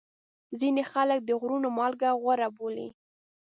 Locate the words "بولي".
2.57-2.87